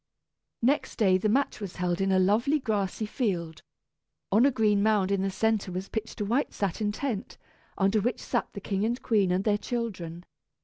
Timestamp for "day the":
0.95-1.29